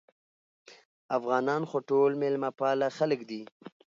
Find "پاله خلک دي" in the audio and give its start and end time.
2.59-3.41